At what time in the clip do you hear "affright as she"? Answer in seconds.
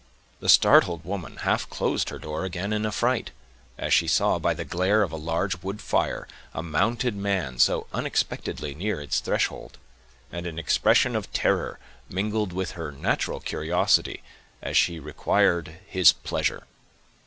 2.87-4.07